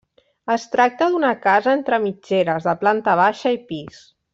Es 0.53 0.63
tracta 0.75 1.09
d'una 1.15 1.29
casa 1.45 1.71
entre 1.81 2.01
mitgeres, 2.09 2.69
de 2.71 2.77
planta 2.85 3.19
baixa 3.25 3.57
i 3.61 3.65
pis. 3.73 4.05